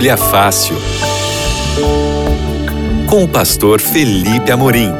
[0.00, 0.76] Bíblia Fácil.
[3.06, 4.90] Com o pastor Felipe Amorim.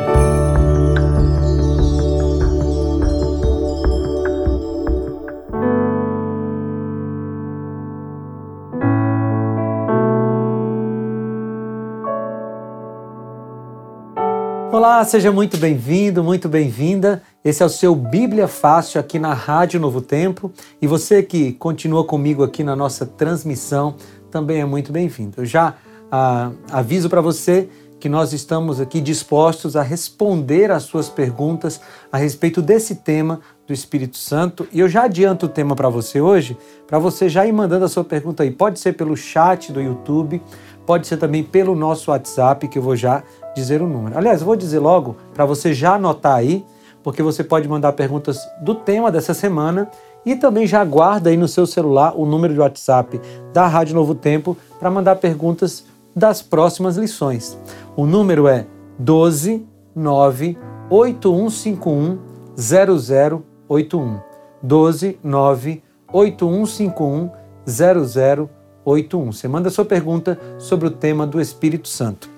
[14.70, 17.22] Olá, seja muito bem-vindo, muito bem-vinda.
[17.42, 20.52] Esse é o seu Bíblia Fácil aqui na Rádio Novo Tempo.
[20.80, 23.94] E você que continua comigo aqui na nossa transmissão
[24.30, 25.42] também é muito bem-vindo.
[25.42, 25.74] Eu já
[26.10, 27.68] ah, aviso para você
[28.00, 31.80] que nós estamos aqui dispostos a responder às suas perguntas
[32.10, 34.66] a respeito desse tema do Espírito Santo.
[34.72, 36.56] E eu já adianto o tema para você hoje,
[36.86, 38.50] para você já ir mandando a sua pergunta aí.
[38.50, 40.42] Pode ser pelo chat do YouTube,
[40.86, 43.22] pode ser também pelo nosso WhatsApp, que eu vou já
[43.54, 44.16] dizer o número.
[44.16, 46.64] Aliás, eu vou dizer logo para você já anotar aí,
[47.02, 49.90] porque você pode mandar perguntas do tema dessa semana
[50.24, 53.20] e também já guarda aí no seu celular o número de WhatsApp
[53.52, 57.58] da Rádio Novo Tempo para mandar perguntas das próximas lições.
[57.96, 58.66] O número é
[58.98, 60.58] 12 9
[60.90, 62.18] 8151
[62.56, 64.20] 0081.
[64.62, 67.30] 12 9 8151
[67.66, 69.32] 0081.
[69.32, 72.28] Você manda sua pergunta sobre o tema do Espírito Santo.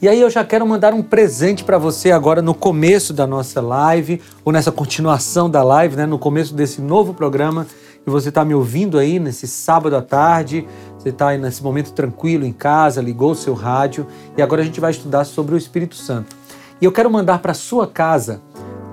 [0.00, 3.60] E aí eu já quero mandar um presente para você agora no começo da nossa
[3.60, 7.66] live, ou nessa continuação da live, né, no começo desse novo programa
[8.04, 10.64] que você está me ouvindo aí nesse sábado à tarde,
[10.96, 14.64] você está aí nesse momento tranquilo em casa, ligou o seu rádio e agora a
[14.64, 16.36] gente vai estudar sobre o Espírito Santo.
[16.80, 18.40] E eu quero mandar para sua casa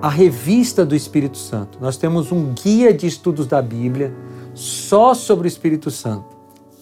[0.02, 1.78] a revista do Espírito Santo.
[1.80, 4.12] Nós temos um guia de estudos da Bíblia
[4.54, 6.35] só sobre o Espírito Santo.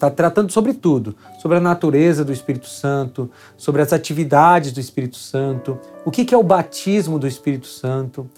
[0.05, 5.17] Está tratando sobre tudo, sobre a natureza do Espírito Santo, sobre as atividades do Espírito
[5.17, 8.29] Santo, o que é o batismo do Espírito Santo,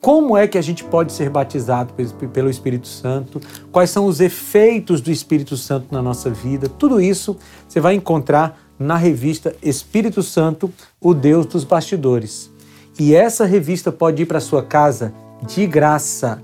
[0.00, 1.92] como é que a gente pode ser batizado
[2.32, 3.38] pelo Espírito Santo,
[3.70, 7.36] quais são os efeitos do Espírito Santo na nossa vida, tudo isso
[7.68, 12.50] você vai encontrar na revista Espírito Santo, o Deus dos bastidores.
[12.98, 15.12] E essa revista pode ir para sua casa
[15.46, 16.42] de graça.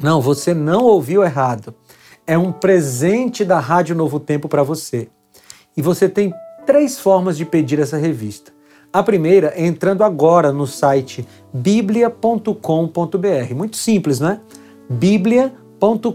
[0.00, 1.74] Não, você não ouviu errado
[2.30, 5.08] é um presente da Rádio Novo Tempo para você.
[5.76, 6.32] E você tem
[6.64, 8.52] três formas de pedir essa revista.
[8.92, 12.54] A primeira é entrando agora no site biblia.com.br.
[13.52, 14.38] Muito simples, né?
[14.88, 16.14] biblia.com.br.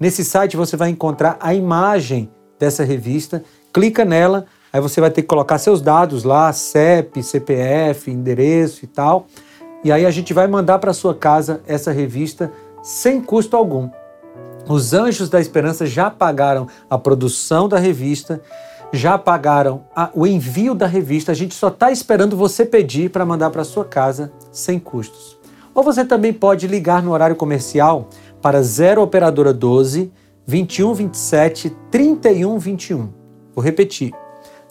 [0.00, 2.28] Nesse site você vai encontrar a imagem
[2.58, 3.44] dessa revista.
[3.72, 8.88] Clica nela, aí você vai ter que colocar seus dados lá, CEP, CPF, endereço e
[8.88, 9.28] tal.
[9.84, 12.50] E aí a gente vai mandar para sua casa essa revista
[12.82, 13.88] sem custo algum.
[14.68, 18.42] Os Anjos da Esperança já pagaram a produção da revista,
[18.92, 21.32] já pagaram a, o envio da revista.
[21.32, 25.38] A gente só está esperando você pedir para mandar para sua casa sem custos.
[25.74, 28.08] Ou você também pode ligar no horário comercial
[28.42, 30.12] para 0 Operadora 12
[30.46, 33.08] 21 27 31 21.
[33.54, 34.12] Vou repetir.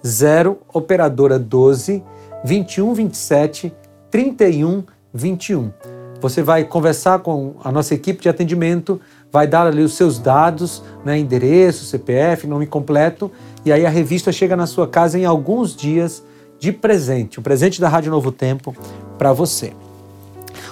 [0.06, 2.04] 0 Operadora 12
[2.44, 3.74] 21 27
[4.12, 5.72] 31 21.
[6.20, 9.00] Você vai conversar com a nossa equipe de atendimento
[9.32, 13.32] vai dar ali os seus dados, né, endereço, CPF, nome completo,
[13.66, 16.24] e aí a revista chega na sua casa em alguns dias
[16.60, 18.76] de presente, o presente da Rádio Novo Tempo
[19.18, 19.74] para você.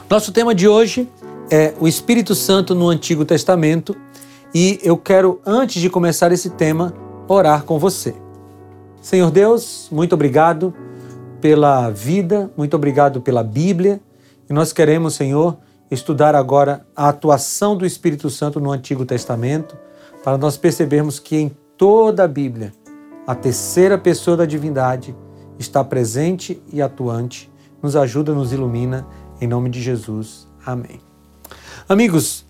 [0.09, 1.07] Nosso tema de hoje
[1.49, 3.95] é o Espírito Santo no Antigo Testamento
[4.53, 6.93] e eu quero, antes de começar esse tema,
[7.27, 8.15] orar com você.
[9.01, 10.73] Senhor Deus, muito obrigado
[11.41, 13.99] pela vida, muito obrigado pela Bíblia
[14.49, 15.57] e nós queremos, Senhor,
[15.89, 19.77] estudar agora a atuação do Espírito Santo no Antigo Testamento,
[20.23, 22.73] para nós percebermos que em toda a Bíblia,
[23.27, 25.15] a terceira pessoa da divindade
[25.59, 27.51] está presente e atuante,
[27.81, 29.05] nos ajuda, nos ilumina,
[29.39, 30.47] em nome de Jesus.
[30.65, 30.99] Amém.
[31.87, 32.45] Amigos,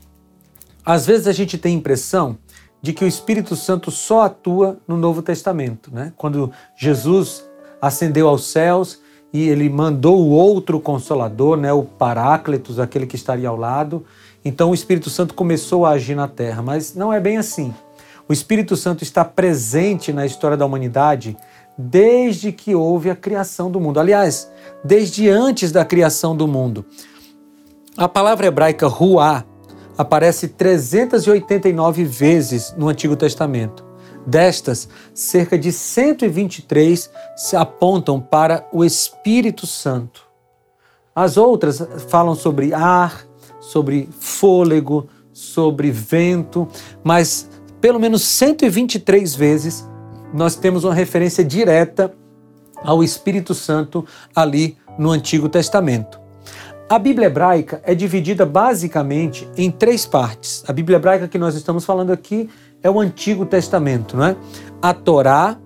[0.85, 2.37] às vezes a gente tem a impressão
[2.81, 6.13] de que o Espírito Santo só atua no Novo Testamento, né?
[6.15, 7.43] Quando Jesus
[7.81, 9.01] ascendeu aos céus,
[9.35, 14.05] e ele mandou o outro consolador, né, o Paráclitos, aquele que estaria ao lado.
[14.45, 17.73] Então o Espírito Santo começou a agir na terra, mas não é bem assim.
[18.29, 21.35] O Espírito Santo está presente na história da humanidade
[21.77, 23.99] desde que houve a criação do mundo.
[23.99, 24.49] Aliás,
[24.81, 26.85] desde antes da criação do mundo.
[27.97, 29.43] A palavra hebraica ruá
[29.97, 33.84] aparece 389 vezes no Antigo Testamento.
[34.25, 40.25] Destas, cerca de 123 se apontam para o Espírito Santo.
[41.13, 43.25] As outras falam sobre ar,
[43.59, 46.67] sobre fôlego, sobre vento,
[47.03, 47.49] mas
[47.79, 49.87] pelo menos 123 vezes
[50.33, 52.13] nós temos uma referência direta
[52.83, 54.05] ao Espírito Santo
[54.35, 56.19] ali no Antigo Testamento.
[56.87, 60.63] A Bíblia hebraica é dividida basicamente em três partes.
[60.67, 62.47] A Bíblia hebraica que nós estamos falando aqui
[62.85, 64.37] é o Antigo Testamento, não é?
[64.79, 65.57] A Torá,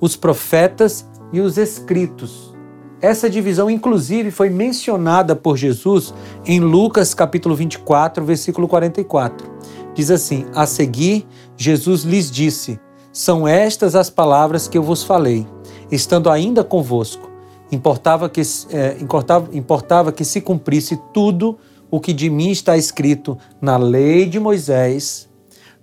[0.00, 2.54] os profetas e os escritos.
[3.00, 6.14] Essa divisão, inclusive, foi mencionada por Jesus
[6.46, 9.50] em Lucas capítulo 24, versículo 44.
[9.92, 11.26] Diz assim: A seguir,
[11.56, 12.78] Jesus lhes disse:
[13.12, 15.48] São estas as palavras que eu vos falei,
[15.90, 17.28] estando ainda convosco.
[17.72, 18.40] Importava que,
[18.70, 21.58] é, importava, importava que se cumprisse tudo
[21.90, 25.27] o que de mim está escrito na lei de Moisés,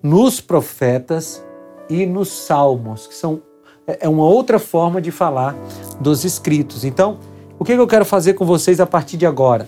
[0.02, 1.44] nos profetas
[1.90, 3.42] e nos salmos, que são
[3.88, 5.56] é, é uma outra forma de falar
[6.00, 6.84] dos escritos.
[6.84, 7.20] Então,
[7.58, 9.68] o que eu quero fazer com vocês a partir de agora?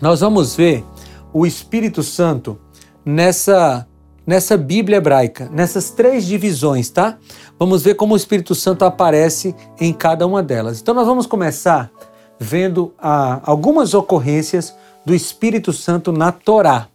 [0.00, 0.84] Nós vamos ver
[1.32, 2.58] o Espírito Santo
[3.04, 3.86] nessa
[4.26, 7.18] nessa Bíblia hebraica, nessas três divisões, tá?
[7.58, 10.80] Vamos ver como o Espírito Santo aparece em cada uma delas.
[10.80, 11.90] Então nós vamos começar
[12.38, 14.72] vendo ah, algumas ocorrências
[15.04, 16.86] do Espírito Santo na Torá.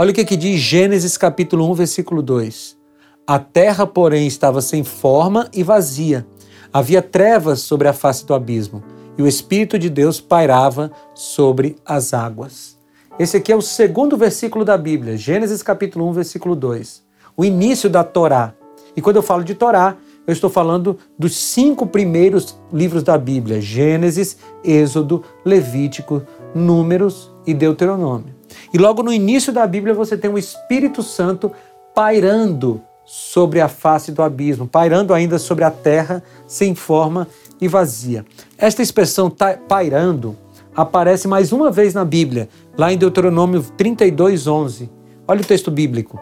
[0.00, 2.78] Olha o que, que diz Gênesis capítulo 1, versículo 2.
[3.26, 6.24] A terra, porém, estava sem forma e vazia.
[6.72, 8.80] Havia trevas sobre a face do abismo,
[9.18, 12.78] e o Espírito de Deus pairava sobre as águas.
[13.18, 17.02] Esse aqui é o segundo versículo da Bíblia, Gênesis capítulo 1, versículo 2.
[17.36, 18.54] O início da Torá.
[18.94, 19.96] E quando eu falo de Torá,
[20.28, 26.22] eu estou falando dos cinco primeiros livros da Bíblia: Gênesis, Êxodo, Levítico,
[26.54, 28.37] Números e Deuteronômio.
[28.72, 31.52] E logo no início da Bíblia você tem o Espírito Santo
[31.94, 37.26] pairando sobre a face do abismo, pairando ainda sobre a terra sem forma
[37.60, 38.24] e vazia.
[38.56, 39.34] Esta expressão
[39.66, 40.36] pairando
[40.76, 44.90] aparece mais uma vez na Bíblia, lá em Deuteronômio 32, 11.
[45.26, 46.20] Olha o texto bíblico.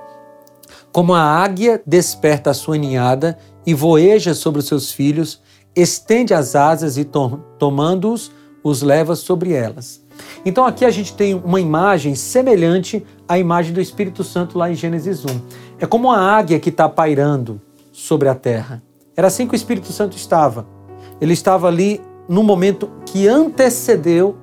[0.92, 3.36] Como a águia desperta a sua ninhada
[3.66, 5.42] e voeja sobre os seus filhos,
[5.74, 7.04] estende as asas e,
[7.58, 8.30] tomando-os,
[8.62, 10.05] os leva sobre elas.
[10.44, 14.74] Então aqui a gente tem uma imagem semelhante à imagem do Espírito Santo lá em
[14.74, 15.28] Gênesis 1.
[15.80, 17.60] É como uma águia que está pairando
[17.92, 18.82] sobre a terra.
[19.16, 20.66] Era assim que o Espírito Santo estava.
[21.20, 24.36] Ele estava ali no momento que antecedeu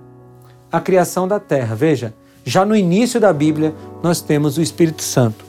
[0.72, 1.76] a criação da terra.
[1.76, 5.46] Veja, já no início da Bíblia nós temos o Espírito Santo.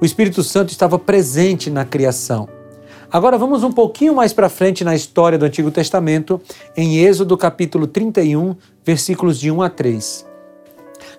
[0.00, 2.48] O Espírito Santo estava presente na criação.
[3.10, 6.40] Agora vamos um pouquinho mais para frente na história do Antigo Testamento,
[6.76, 10.26] em Êxodo capítulo 31, versículos de 1 a 3.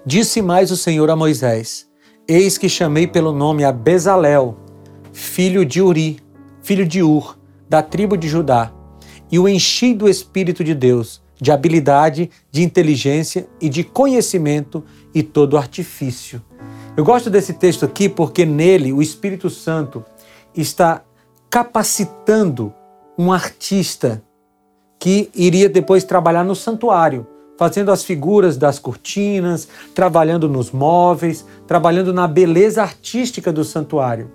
[0.05, 1.87] Disse mais o Senhor a Moisés:
[2.27, 4.57] Eis que chamei pelo nome a Bezalel,
[5.13, 6.19] filho de Uri,
[6.61, 7.37] filho de Ur,
[7.69, 8.73] da tribo de Judá,
[9.31, 14.83] e o enchi do Espírito de Deus, de habilidade, de inteligência e de conhecimento
[15.15, 16.41] e todo artifício.
[16.97, 20.03] Eu gosto desse texto aqui porque nele o Espírito Santo
[20.53, 21.03] está
[21.57, 22.71] capacitando
[23.17, 24.21] um artista
[24.99, 27.25] que iria depois trabalhar no santuário,
[27.57, 34.31] fazendo as figuras das cortinas, trabalhando nos móveis, trabalhando na beleza artística do santuário.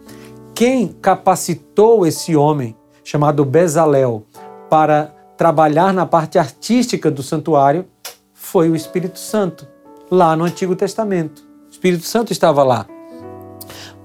[0.52, 2.74] Quem capacitou esse homem,
[3.04, 4.26] chamado Bezalel,
[4.69, 7.86] para trabalhar na parte artística do santuário
[8.34, 9.64] foi o Espírito Santo,
[10.10, 11.44] lá no Antigo Testamento.
[11.69, 12.84] O Espírito Santo estava lá.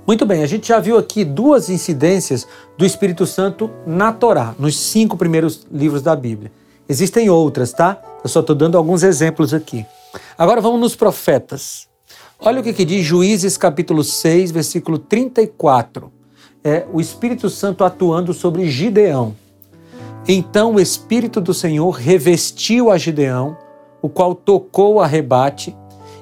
[0.08, 4.80] Muito bem, a gente já viu aqui duas incidências do Espírito Santo na Torá, nos
[4.80, 6.50] cinco primeiros livros da Bíblia.
[6.88, 8.02] Existem outras, tá?
[8.24, 9.86] Eu só estou dando alguns exemplos aqui.
[10.38, 11.90] Agora vamos nos profetas.
[12.40, 16.10] Olha o que, que diz Juízes capítulo 6, versículo 34.
[16.64, 19.36] É o Espírito Santo atuando sobre Gideão.
[20.26, 23.58] Então o Espírito do Senhor revestiu a Gideão,
[24.02, 25.76] o qual tocou a rebate,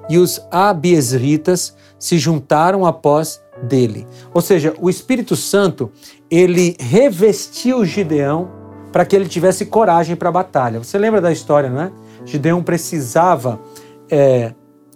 [0.10, 4.08] e os abiesritas se juntaram após dele.
[4.34, 5.92] Ou seja, o Espírito Santo,
[6.30, 8.50] ele revestiu Gideão
[8.92, 10.80] para que ele tivesse coragem para a batalha.
[10.80, 11.92] Você lembra da história, não é?
[12.26, 13.60] Gideão precisava
[14.10, 14.54] é,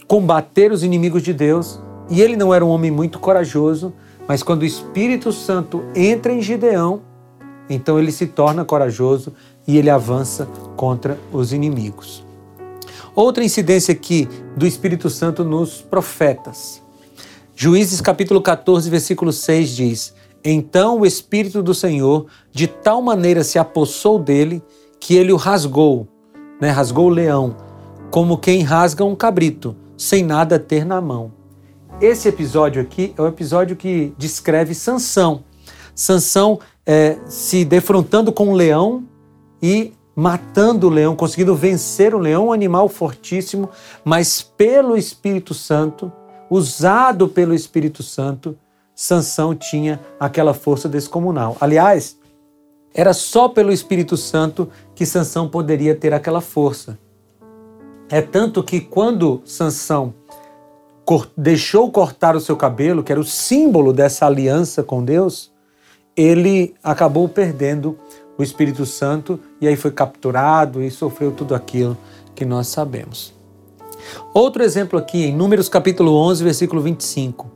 [0.08, 3.94] combater os inimigos de Deus e ele não era um homem muito corajoso,
[4.28, 7.02] mas quando o Espírito Santo entra em Gideão,
[7.70, 9.34] então ele se torna corajoso
[9.68, 12.26] e ele avança contra os inimigos.
[13.16, 16.82] Outra incidência aqui do Espírito Santo nos profetas.
[17.62, 23.60] Juízes capítulo 14, versículo 6 diz: Então o Espírito do Senhor de tal maneira se
[23.60, 24.63] apossou dele
[24.98, 26.08] que ele o rasgou,
[26.62, 26.70] né?
[26.70, 27.58] rasgou o leão,
[28.10, 31.34] como quem rasga um cabrito, sem nada ter na mão.
[32.00, 35.44] Esse episódio aqui é o episódio que descreve Sansão.
[35.94, 39.04] Sansão é, se defrontando com um leão
[39.62, 43.70] e matando o leão, conseguindo vencer o leão, um animal fortíssimo,
[44.06, 46.10] mas pelo Espírito Santo
[46.50, 48.58] usado pelo Espírito Santo,
[48.96, 51.56] Sansão tinha aquela força descomunal.
[51.62, 52.18] Aliás,
[52.94, 56.98] era só pelo Espírito Santo que Sansão poderia ter aquela força.
[58.10, 60.13] É tanto que quando Sansão
[61.38, 65.51] deixou cortar o seu cabelo, que era o símbolo dessa aliança com Deus,
[66.15, 67.98] ele acabou perdendo
[68.38, 71.98] o Espírito Santo e aí foi capturado e sofreu tudo aquilo
[72.36, 73.38] que nós sabemos.
[74.34, 77.50] Outro exemplo aqui em Números capítulo 11, versículo 25.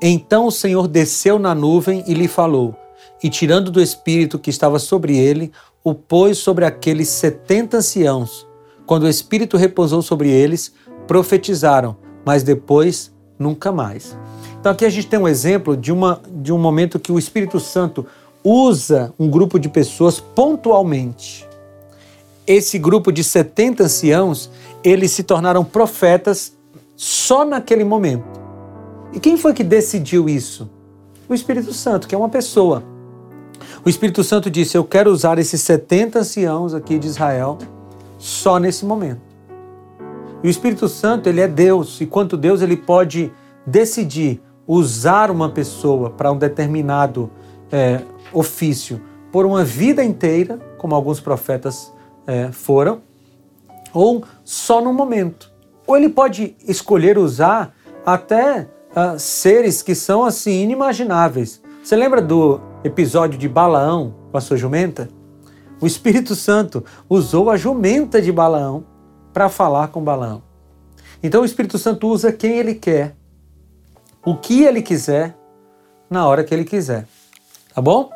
[0.00, 2.74] Então o Senhor desceu na nuvem e lhe falou,
[3.22, 5.52] e tirando do espírito que estava sobre ele,
[5.84, 8.46] o pôs sobre aqueles setenta anciãos.
[8.84, 10.72] Quando o espírito repousou sobre eles,
[11.06, 14.16] profetizaram, mas depois nunca mais.
[14.60, 17.58] Então aqui a gente tem um exemplo de, uma, de um momento que o Espírito
[17.58, 18.06] Santo
[18.44, 21.46] usa um grupo de pessoas pontualmente.
[22.46, 24.50] Esse grupo de 70 anciãos,
[24.84, 26.56] eles se tornaram profetas
[26.96, 28.24] só naquele momento.
[29.12, 30.70] E quem foi que decidiu isso?
[31.28, 32.82] O Espírito Santo, que é uma pessoa.
[33.84, 37.58] O Espírito Santo disse: Eu quero usar esses 70 anciãos aqui de Israel
[38.18, 39.20] só nesse momento.
[40.42, 43.32] E o Espírito Santo, ele é Deus, e quanto Deus, ele pode
[43.66, 47.30] decidir usar uma pessoa para um determinado
[47.70, 48.00] é,
[48.32, 51.92] ofício por uma vida inteira, como alguns profetas
[52.26, 53.00] é, foram,
[53.92, 55.52] ou só no momento.
[55.86, 61.62] Ou ele pode escolher usar até uh, seres que são assim inimagináveis.
[61.82, 65.08] Você lembra do episódio de Balaão com a sua jumenta?
[65.80, 68.84] O Espírito Santo usou a jumenta de Balaão
[69.32, 70.42] para falar com Balaão.
[71.22, 73.16] Então o Espírito Santo usa quem ele quer,
[74.24, 75.36] o que ele quiser,
[76.08, 77.06] na hora que ele quiser.
[77.74, 78.10] Tá bom?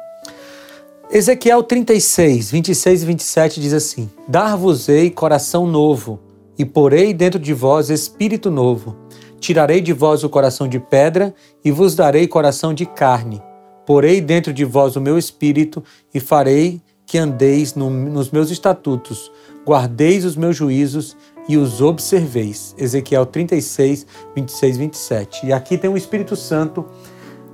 [1.09, 6.19] Ezequiel 36, 26 e 27 diz assim: Dar-vos-ei coração novo,
[6.59, 8.97] e porei dentro de vós espírito novo.
[9.39, 11.33] Tirarei de vós o coração de pedra
[11.65, 13.41] e vos darei coração de carne.
[13.87, 15.83] Porei dentro de vós o meu espírito
[16.13, 19.31] e farei que andeis no, nos meus estatutos,
[19.65, 21.17] guardeis os meus juízos
[21.49, 22.75] e os observeis.
[22.77, 25.47] Ezequiel 36, 26, 27.
[25.47, 26.85] E aqui tem o Espírito Santo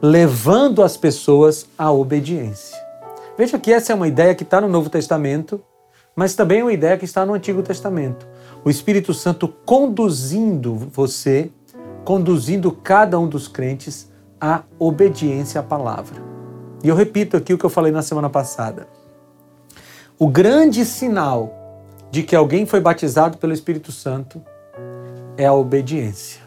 [0.01, 2.72] levando as pessoas à obediência.
[3.37, 5.61] Veja que essa é uma ideia que está no Novo Testamento,
[6.15, 8.27] mas também é uma ideia que está no Antigo Testamento.
[8.65, 11.51] O Espírito Santo conduzindo você
[12.05, 14.11] conduzindo cada um dos crentes
[14.41, 16.21] à obediência à palavra.
[16.83, 18.89] E eu repito aqui o que eu falei na semana passada.
[20.19, 21.53] O grande sinal
[22.11, 24.43] de que alguém foi batizado pelo Espírito Santo
[25.37, 26.43] é a obediência.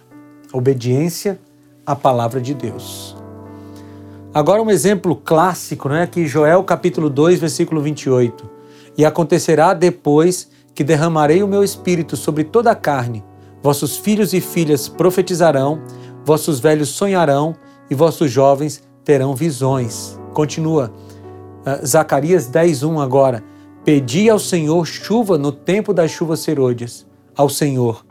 [0.54, 1.40] Obediência
[1.86, 3.16] à palavra de Deus.
[4.36, 8.48] Agora um exemplo clássico, né, que Joel capítulo 2, versículo 28.
[8.98, 13.24] E acontecerá depois que derramarei o meu espírito sobre toda a carne,
[13.66, 15.82] Vossos filhos e filhas profetizarão,
[16.24, 17.56] vossos velhos sonharão
[17.90, 20.20] e vossos jovens terão visões.
[20.36, 20.94] Continua.
[21.66, 23.44] Uh, Zacarias 10:1 agora.
[23.84, 28.06] Pedi ao Senhor chuva no tempo das chuvas serôdias, ao Senhor,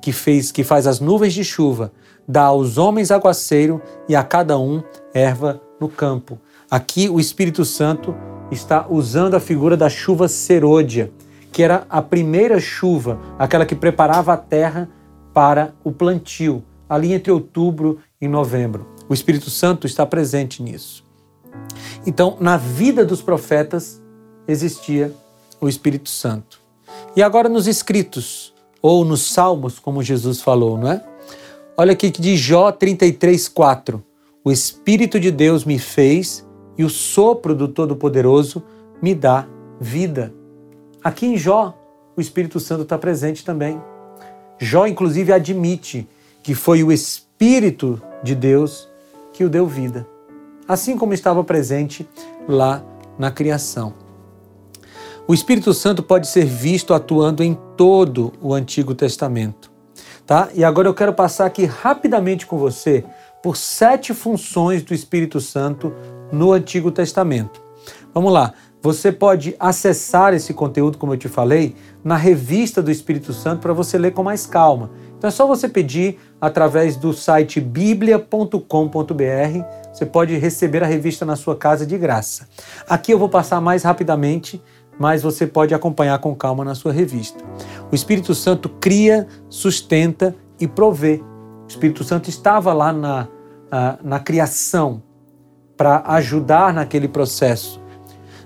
[0.00, 1.92] que fez que faz as nuvens de chuva,
[2.28, 4.80] dá aos homens aguaceiro e a cada um
[5.12, 6.38] erva no campo.
[6.70, 8.14] Aqui o Espírito Santo
[8.50, 11.10] está usando a figura da chuva serôdia,
[11.50, 14.88] que era a primeira chuva, aquela que preparava a terra
[15.32, 18.86] para o plantio, ali entre outubro e novembro.
[19.08, 21.04] O Espírito Santo está presente nisso.
[22.06, 24.00] Então, na vida dos profetas
[24.46, 25.12] existia
[25.60, 26.60] o Espírito Santo.
[27.16, 31.04] E agora nos escritos, ou nos salmos, como Jesus falou, não é?
[31.76, 34.04] Olha aqui que de Jó 33, 4.
[34.42, 36.46] O Espírito de Deus me fez
[36.78, 38.62] e o sopro do Todo-Poderoso
[39.02, 39.46] me dá
[39.78, 40.32] vida.
[41.04, 41.76] Aqui em Jó,
[42.16, 43.80] o Espírito Santo está presente também.
[44.58, 46.08] Jó, inclusive, admite
[46.42, 48.88] que foi o Espírito de Deus
[49.34, 50.06] que o deu vida,
[50.66, 52.08] assim como estava presente
[52.48, 52.82] lá
[53.18, 53.92] na criação.
[55.28, 59.70] O Espírito Santo pode ser visto atuando em todo o Antigo Testamento.
[60.26, 60.48] Tá?
[60.54, 63.04] E agora eu quero passar aqui rapidamente com você
[63.42, 65.92] por sete funções do Espírito Santo
[66.32, 67.62] no Antigo Testamento.
[68.12, 68.52] Vamos lá.
[68.82, 73.74] Você pode acessar esse conteúdo, como eu te falei, na revista do Espírito Santo para
[73.74, 74.90] você ler com mais calma.
[75.18, 78.56] Então é só você pedir através do site biblia.com.br.
[79.92, 82.48] Você pode receber a revista na sua casa de graça.
[82.88, 84.62] Aqui eu vou passar mais rapidamente,
[84.98, 87.44] mas você pode acompanhar com calma na sua revista.
[87.92, 91.22] O Espírito Santo cria, sustenta e provê.
[91.70, 93.28] Espírito Santo estava lá na,
[93.70, 95.02] na, na criação
[95.76, 97.80] para ajudar naquele processo.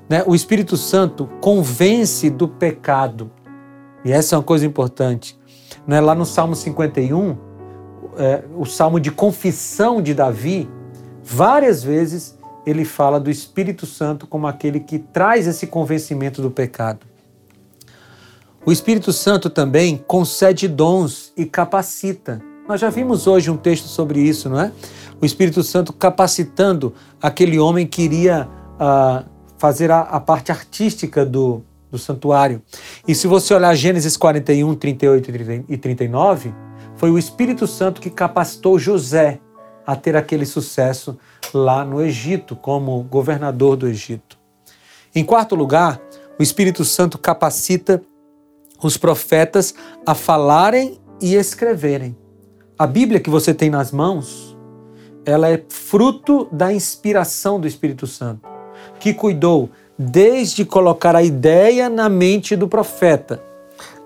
[0.08, 0.22] Né?
[0.26, 3.30] O Espírito Santo convence do pecado.
[4.04, 5.38] E essa é uma coisa importante.
[5.86, 7.36] Não é lá no Salmo 51,
[8.16, 10.68] é, o salmo de confissão de Davi,
[11.22, 17.06] várias vezes ele fala do Espírito Santo como aquele que traz esse convencimento do pecado.
[18.66, 22.40] O Espírito Santo também concede dons e capacita.
[22.66, 24.72] Nós já vimos hoje um texto sobre isso, não é?
[25.20, 29.28] O Espírito Santo capacitando aquele homem que iria uh,
[29.58, 32.62] fazer a, a, parte artística do, do santuário.
[33.06, 35.30] E se você olhar Gênesis 41, 38
[35.68, 36.54] e 39,
[36.96, 39.40] foi o Espírito Santo que capacitou José
[39.86, 41.18] a ter aquele sucesso
[41.52, 44.38] lá no Egito, como governador do Egito.
[45.14, 46.00] Em quarto lugar,
[46.38, 48.02] o Espírito Santo capacita
[48.82, 49.74] os profetas
[50.06, 52.23] a falarem e escreverem.
[52.76, 54.56] A Bíblia que você tem nas mãos,
[55.24, 58.48] ela é fruto da inspiração do Espírito Santo,
[58.98, 63.40] que cuidou desde colocar a ideia na mente do profeta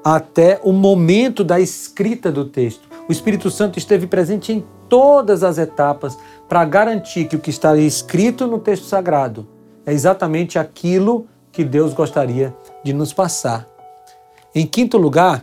[0.05, 2.87] até o momento da escrita do texto.
[3.09, 7.75] O Espírito Santo esteve presente em todas as etapas para garantir que o que está
[7.75, 9.49] escrito no texto sagrado
[9.87, 13.67] é exatamente aquilo que Deus gostaria de nos passar.
[14.55, 15.43] Em quinto lugar,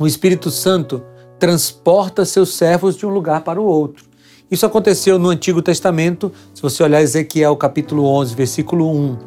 [0.00, 1.02] o Espírito Santo
[1.38, 4.04] transporta seus servos de um lugar para o outro.
[4.50, 9.18] Isso aconteceu no Antigo Testamento, se você olhar Ezequiel capítulo 11, versículo 1,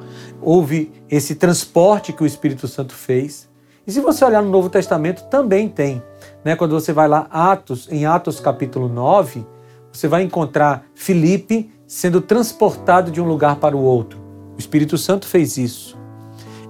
[0.41, 3.47] houve esse transporte que o Espírito Santo fez.
[3.85, 6.01] E se você olhar no Novo Testamento, também tem.
[6.43, 6.55] Né?
[6.55, 9.45] Quando você vai lá, Atos, em Atos capítulo 9,
[9.91, 14.19] você vai encontrar Filipe sendo transportado de um lugar para o outro.
[14.55, 15.97] O Espírito Santo fez isso.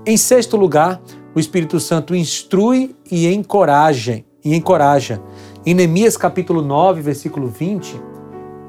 [0.05, 1.01] Em sexto lugar,
[1.33, 5.21] o Espírito Santo instrui e encoraja, e encoraja.
[5.65, 8.01] Em Neemias capítulo 9, versículo 20,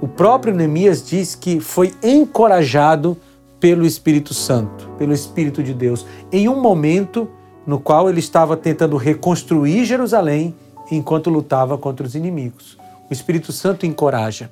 [0.00, 3.16] o próprio Neemias diz que foi encorajado
[3.60, 7.28] pelo Espírito Santo, pelo Espírito de Deus, em um momento
[7.66, 10.54] no qual ele estava tentando reconstruir Jerusalém
[10.90, 12.76] enquanto lutava contra os inimigos.
[13.08, 14.50] O Espírito Santo encoraja.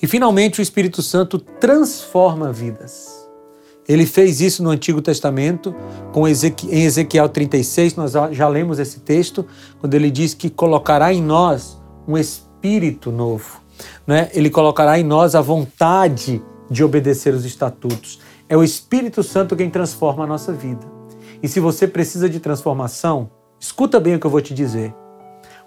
[0.00, 3.23] E finalmente o Espírito Santo transforma vidas.
[3.88, 5.74] Ele fez isso no Antigo Testamento,
[6.12, 9.44] com em Ezequiel 36, nós já lemos esse texto,
[9.78, 13.60] quando ele diz que colocará em nós um espírito novo.
[14.06, 14.30] Né?
[14.32, 18.20] Ele colocará em nós a vontade de obedecer os estatutos.
[18.48, 20.86] É o Espírito Santo quem transforma a nossa vida.
[21.42, 24.94] E se você precisa de transformação, escuta bem o que eu vou te dizer.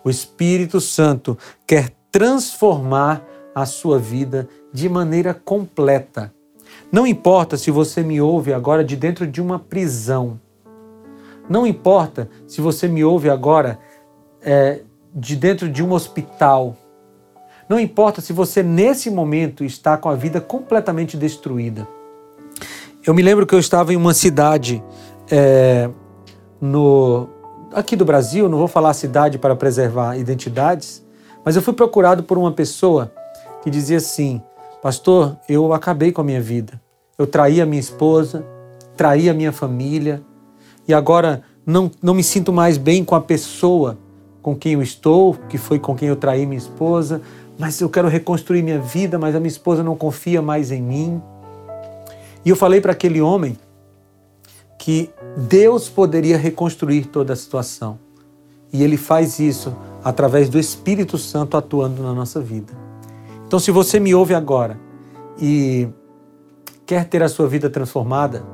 [0.04, 6.34] O Espírito Santo quer transformar a sua vida de maneira completa.
[6.92, 10.40] Não importa se você me ouve agora de dentro de uma prisão.
[11.50, 13.80] Não importa se você me ouve agora
[14.42, 14.82] é,
[15.14, 16.76] de dentro de um hospital.
[17.68, 21.88] Não importa se você nesse momento está com a vida completamente destruída.
[23.06, 24.84] Eu me lembro que eu estava em uma cidade
[25.30, 25.90] é,
[26.60, 27.30] no,
[27.74, 31.06] aqui do Brasil, não vou falar cidade para preservar identidades,
[31.44, 33.12] mas eu fui procurado por uma pessoa
[33.62, 34.42] que dizia assim:
[34.82, 36.80] Pastor, eu acabei com a minha vida.
[37.18, 38.46] Eu traí a minha esposa,
[38.96, 40.22] traí a minha família
[40.88, 43.98] e agora não, não me sinto mais bem com a pessoa
[44.42, 47.22] com quem eu estou, que foi com quem eu traí minha esposa,
[47.60, 51.22] mas eu quero reconstruir minha vida, mas a minha esposa não confia mais em mim.
[52.46, 53.58] E eu falei para aquele homem
[54.78, 58.00] que Deus poderia reconstruir toda a situação.
[58.72, 62.87] E ele faz isso através do Espírito Santo atuando na nossa vida.
[63.48, 64.78] Então, se você me ouve agora
[65.40, 65.88] e
[66.86, 68.46] quer ter a sua vida transformada,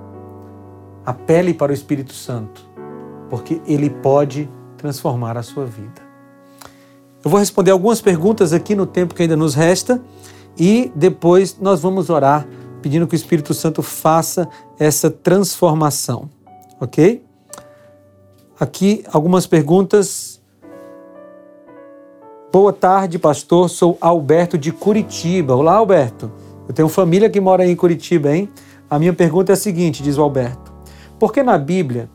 [1.03, 2.63] apele para o Espírito Santo,
[3.27, 6.01] porque ele pode transformar a sua vida.
[7.23, 9.99] Eu vou responder algumas perguntas aqui no tempo que ainda nos resta
[10.57, 12.47] e depois nós vamos orar
[12.81, 16.29] pedindo que o Espírito Santo faça essa transformação,
[16.79, 17.25] ok?
[18.59, 20.32] Aqui algumas perguntas.
[22.53, 23.67] Boa tarde, pastor.
[23.67, 25.55] Sou Alberto de Curitiba.
[25.55, 26.31] Olá, Alberto.
[26.67, 28.47] Eu tenho família que mora em Curitiba, hein?
[28.87, 30.71] A minha pergunta é a seguinte, diz o Alberto.
[31.17, 32.11] Por que na Bíblia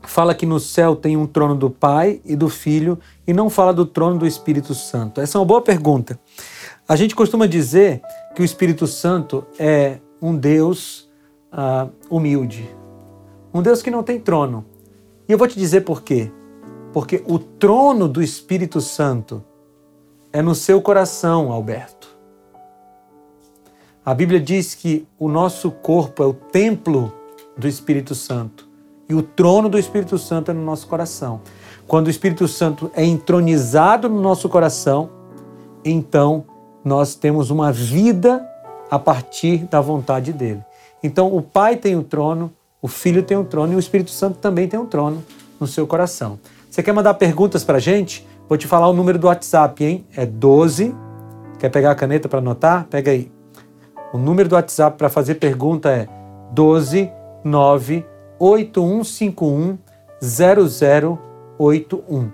[0.00, 3.74] fala que no céu tem um trono do Pai e do Filho e não fala
[3.74, 5.20] do trono do Espírito Santo?
[5.20, 6.18] Essa é uma boa pergunta.
[6.88, 8.00] A gente costuma dizer
[8.34, 11.10] que o Espírito Santo é um Deus
[11.52, 12.66] uh, humilde,
[13.52, 14.64] um Deus que não tem trono.
[15.28, 16.32] E eu vou te dizer por quê.
[16.90, 19.44] Porque o trono do Espírito Santo
[20.38, 22.16] é no seu coração, Alberto.
[24.06, 27.12] A Bíblia diz que o nosso corpo é o templo
[27.56, 28.68] do Espírito Santo
[29.08, 31.40] e o trono do Espírito Santo é no nosso coração.
[31.88, 35.10] Quando o Espírito Santo é entronizado no nosso coração,
[35.84, 36.44] então
[36.84, 38.48] nós temos uma vida
[38.88, 40.64] a partir da vontade dele.
[41.02, 44.38] Então, o Pai tem o trono, o Filho tem o trono e o Espírito Santo
[44.38, 45.20] também tem um trono
[45.58, 46.38] no seu coração.
[46.70, 48.24] Você quer mandar perguntas para a gente?
[48.48, 50.06] Vou te falar o número do WhatsApp, hein?
[50.16, 50.94] É 12.
[51.58, 52.86] Quer pegar a caneta para anotar?
[52.88, 53.30] Pega aí.
[54.12, 56.08] O número do WhatsApp para fazer pergunta é
[56.52, 57.10] 12
[57.44, 58.06] 9
[58.38, 59.76] 8151
[60.22, 62.30] 0081.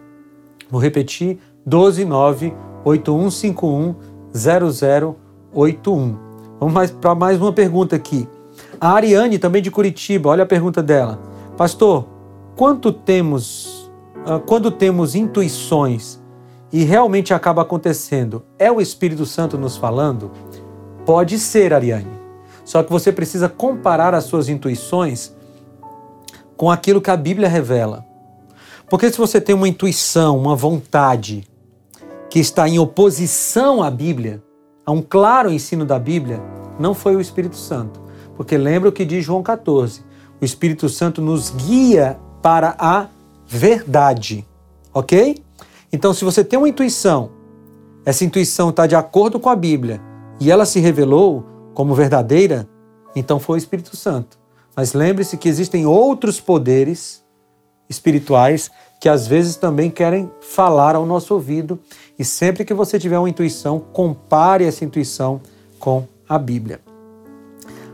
[0.70, 3.94] Vou repetir: 12 9 8151
[4.32, 6.16] 0081.
[6.60, 8.28] Vamos para mais uma pergunta aqui.
[8.80, 11.18] A Ariane, também de Curitiba, olha a pergunta dela.
[11.56, 12.06] Pastor,
[12.54, 13.63] quanto temos,
[14.46, 16.20] quando temos intuições
[16.72, 20.30] e realmente acaba acontecendo, é o Espírito Santo nos falando?
[21.04, 22.10] Pode ser, Ariane.
[22.64, 25.32] Só que você precisa comparar as suas intuições
[26.56, 28.04] com aquilo que a Bíblia revela.
[28.88, 31.44] Porque se você tem uma intuição, uma vontade
[32.30, 34.42] que está em oposição à Bíblia,
[34.84, 36.42] a um claro ensino da Bíblia,
[36.78, 38.00] não foi o Espírito Santo.
[38.36, 40.02] Porque lembra o que diz João 14:
[40.40, 43.06] o Espírito Santo nos guia para a
[43.54, 44.46] verdade.
[44.92, 45.42] Ok?
[45.92, 47.30] Então, se você tem uma intuição,
[48.04, 50.00] essa intuição está de acordo com a Bíblia
[50.40, 52.68] e ela se revelou como verdadeira,
[53.14, 54.38] então foi o Espírito Santo.
[54.76, 57.24] Mas lembre-se que existem outros poderes
[57.88, 61.78] espirituais que às vezes também querem falar ao nosso ouvido.
[62.18, 65.40] E sempre que você tiver uma intuição, compare essa intuição
[65.78, 66.80] com a Bíblia.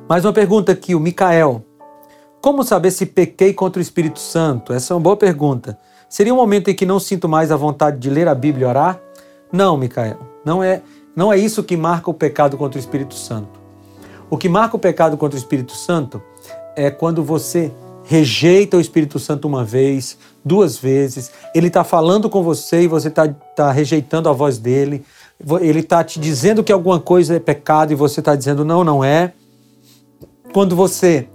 [0.09, 1.65] Mais uma pergunta aqui, o Micael.
[2.41, 4.73] Como saber se pequei contra o Espírito Santo?
[4.73, 5.79] Essa é uma boa pergunta.
[6.09, 8.69] Seria um momento em que não sinto mais a vontade de ler a Bíblia e
[8.69, 9.01] orar?
[9.53, 10.19] Não, Micael.
[10.43, 10.81] Não é,
[11.15, 13.61] não é isso que marca o pecado contra o Espírito Santo.
[14.31, 16.23] O que marca o pecado contra o Espírito Santo
[16.75, 17.71] é quando você
[18.05, 23.09] rejeita o Espírito Santo uma vez, duas vezes, ele está falando com você e você
[23.09, 25.05] está tá rejeitando a voz dele,
[25.61, 29.05] ele está te dizendo que alguma coisa é pecado e você está dizendo não, não
[29.05, 29.35] é.
[30.53, 31.29] Quando você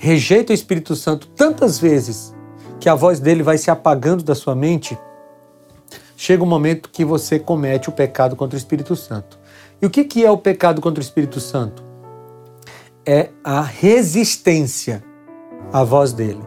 [0.00, 2.34] rejeita o Espírito Santo tantas vezes
[2.80, 4.98] que a voz dele vai se apagando da sua mente,
[6.16, 9.38] chega um momento que você comete o pecado contra o Espírito Santo.
[9.80, 11.90] E o que, é o pecado contra o Espírito Santo?
[13.06, 15.02] é a resistência
[15.72, 16.42] à voz dele.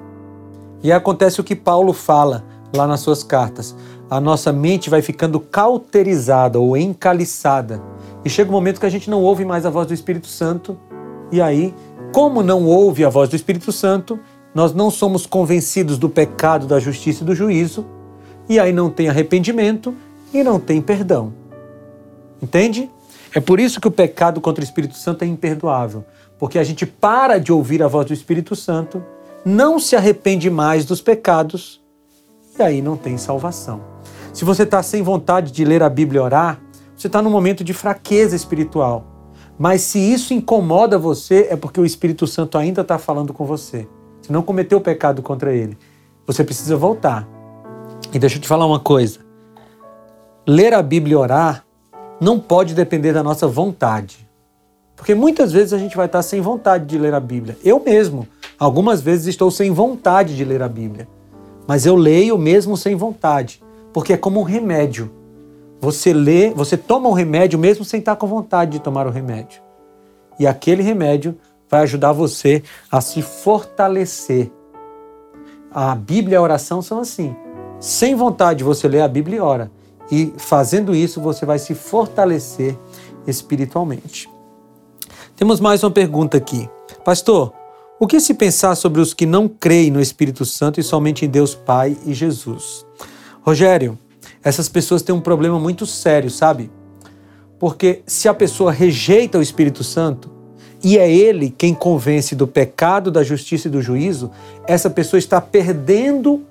[0.81, 2.43] E acontece o que Paulo fala
[2.75, 3.75] lá nas suas cartas.
[4.09, 7.81] A nossa mente vai ficando cauterizada ou encaliçada.
[8.23, 10.77] E chega um momento que a gente não ouve mais a voz do Espírito Santo.
[11.31, 11.73] E aí,
[12.13, 14.17] como não ouve a voz do Espírito Santo,
[14.55, 17.85] nós não somos convencidos do pecado, da justiça e do juízo.
[18.47, 19.93] E aí não tem arrependimento
[20.33, 21.33] e não tem perdão.
[22.41, 22.89] Entende?
[23.33, 26.05] É por isso que o pecado contra o Espírito Santo é imperdoável
[26.43, 29.01] porque a gente para de ouvir a voz do Espírito Santo,
[29.45, 31.81] não se arrepende mais dos pecados
[32.59, 33.81] e aí não tem salvação.
[34.33, 36.61] Se você está sem vontade de ler a Bíblia e orar,
[36.97, 39.05] você está num momento de fraqueza espiritual.
[39.57, 43.87] Mas se isso incomoda você, é porque o Espírito Santo ainda está falando com você.
[44.21, 45.77] Você não cometeu pecado contra ele.
[46.25, 47.27] Você precisa voltar.
[48.13, 49.19] E deixa eu te falar uma coisa.
[50.47, 51.65] Ler a Bíblia e orar
[52.19, 54.27] não pode depender da nossa vontade.
[54.95, 57.57] Porque muitas vezes a gente vai estar sem vontade de ler a Bíblia.
[57.63, 61.07] Eu mesmo, algumas vezes estou sem vontade de ler a Bíblia.
[61.67, 63.61] Mas eu leio mesmo sem vontade,
[63.91, 65.11] porque é como um remédio.
[65.83, 69.61] Você lê, você toma um remédio mesmo sem estar com vontade de tomar o remédio.
[70.39, 71.37] E aquele remédio
[71.69, 74.49] vai ajudar você a se fortalecer.
[75.69, 77.35] A Bíblia e a oração são assim.
[77.81, 79.69] Sem vontade você lê a Bíblia e ora.
[80.09, 82.79] E fazendo isso você vai se fortalecer
[83.27, 84.29] espiritualmente.
[85.35, 86.69] Temos mais uma pergunta aqui.
[87.03, 87.51] Pastor,
[87.99, 91.29] o que se pensar sobre os que não creem no Espírito Santo e somente em
[91.29, 92.85] Deus Pai e Jesus?
[93.41, 93.99] Rogério,
[94.43, 96.69] essas pessoas têm um problema muito sério, sabe?
[97.57, 100.29] Porque se a pessoa rejeita o Espírito Santo
[100.83, 104.29] e é ele quem convence do pecado, da justiça e do juízo,
[104.67, 106.43] essa pessoa está perdendo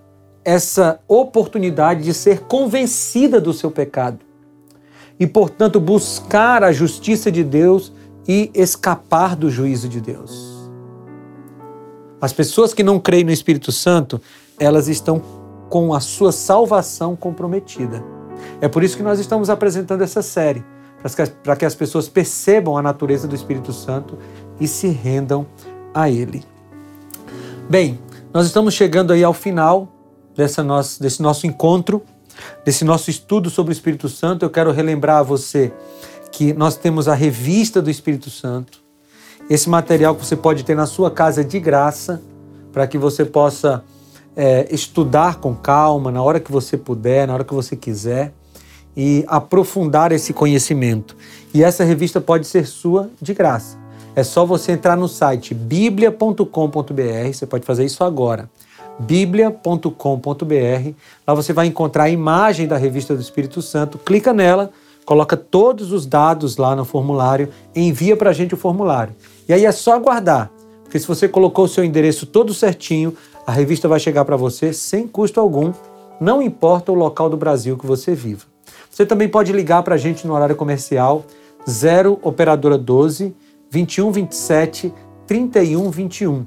[0.44, 4.20] essa oportunidade de ser convencida do seu pecado
[5.20, 7.92] e, portanto, buscar a justiça de Deus
[8.26, 10.52] e escapar do juízo de Deus.
[12.20, 14.20] As pessoas que não creem no Espírito Santo,
[14.58, 15.41] elas estão
[15.72, 18.04] com a sua salvação comprometida.
[18.60, 20.62] É por isso que nós estamos apresentando essa série,
[21.42, 24.18] para que as pessoas percebam a natureza do Espírito Santo
[24.60, 25.46] e se rendam
[25.94, 26.44] a Ele.
[27.70, 27.98] Bem,
[28.34, 29.88] nós estamos chegando aí ao final
[30.36, 32.02] dessa nossa, desse nosso encontro,
[32.66, 34.44] desse nosso estudo sobre o Espírito Santo.
[34.44, 35.72] Eu quero relembrar a você
[36.30, 38.78] que nós temos a revista do Espírito Santo.
[39.48, 42.20] Esse material que você pode ter na sua casa de graça,
[42.70, 43.82] para que você possa
[44.36, 48.32] é, estudar com calma, na hora que você puder, na hora que você quiser,
[48.96, 51.16] e aprofundar esse conhecimento.
[51.54, 53.78] E essa revista pode ser sua de graça.
[54.14, 58.50] É só você entrar no site biblia.com.br, você pode fazer isso agora.
[58.98, 59.92] biblia.com.br.
[61.26, 64.70] Lá você vai encontrar a imagem da revista do Espírito Santo, clica nela
[65.04, 69.14] coloca todos os dados lá no formulário, envia para a gente o formulário.
[69.48, 70.50] E aí é só aguardar,
[70.84, 73.14] porque se você colocou o seu endereço todo certinho,
[73.46, 75.72] a revista vai chegar para você sem custo algum,
[76.20, 78.46] não importa o local do Brasil que você viva.
[78.90, 81.24] Você também pode ligar para a gente no horário comercial
[81.68, 83.34] 0 operadora 12
[83.70, 84.94] 21 27
[85.26, 86.46] 31 21.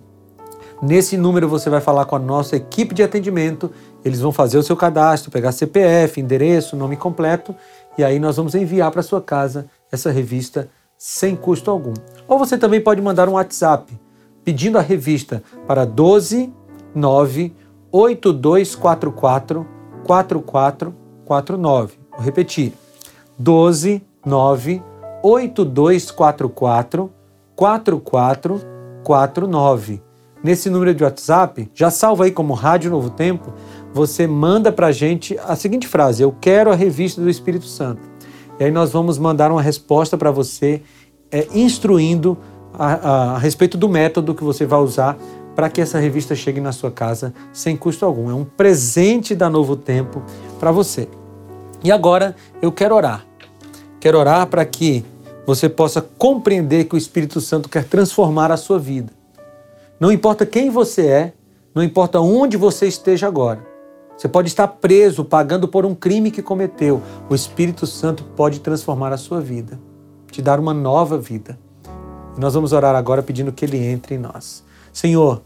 [0.81, 3.71] Nesse número você vai falar com a nossa equipe de atendimento,
[4.03, 7.55] eles vão fazer o seu cadastro, pegar CPF, endereço, nome completo
[7.97, 11.93] e aí nós vamos enviar para sua casa essa revista sem custo algum.
[12.27, 13.91] Ou você também pode mandar um WhatsApp
[14.43, 16.53] pedindo a revista para 12
[16.95, 17.53] 9
[17.91, 19.67] 8244
[20.05, 21.93] 4449.
[22.11, 22.73] Vou repetir.
[23.37, 24.81] 12 9
[25.21, 27.11] 8244
[27.55, 30.01] 4449.
[30.43, 33.51] Nesse número de WhatsApp, já salva aí como Rádio Novo Tempo,
[33.91, 38.01] você manda para a gente a seguinte frase: Eu quero a revista do Espírito Santo.
[38.59, 40.81] E aí nós vamos mandar uma resposta para você,
[41.31, 42.37] é, instruindo
[42.73, 45.17] a, a, a respeito do método que você vai usar
[45.55, 48.29] para que essa revista chegue na sua casa sem custo algum.
[48.29, 50.21] É um presente da Novo Tempo
[50.59, 51.07] para você.
[51.83, 53.25] E agora eu quero orar.
[53.99, 55.05] Quero orar para que
[55.45, 59.13] você possa compreender que o Espírito Santo quer transformar a sua vida.
[59.99, 61.33] Não importa quem você é,
[61.73, 63.65] não importa onde você esteja agora.
[64.17, 67.01] Você pode estar preso, pagando por um crime que cometeu.
[67.29, 69.79] O Espírito Santo pode transformar a sua vida,
[70.31, 71.57] te dar uma nova vida.
[72.35, 74.63] E nós vamos orar agora pedindo que ele entre em nós.
[74.95, 75.43] Senhor,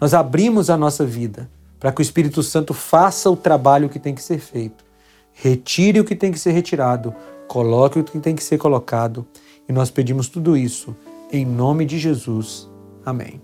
[0.00, 4.14] nós abrimos a nossa vida para que o Espírito Santo faça o trabalho que tem
[4.14, 4.84] que ser feito.
[5.32, 7.12] Retire o que tem que ser retirado,
[7.48, 9.26] coloque o que tem que ser colocado.
[9.68, 10.94] E nós pedimos tudo isso
[11.32, 12.70] em nome de Jesus.
[13.04, 13.42] Amém.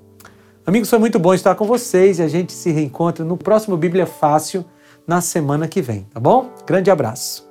[0.64, 4.07] Amigos, foi muito bom estar com vocês e a gente se reencontra no próximo Bíblia
[4.07, 4.64] Fácil
[5.09, 6.53] na semana que vem, tá bom?
[6.64, 7.48] Grande abraço.